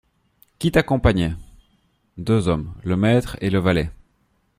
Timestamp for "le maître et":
2.83-3.51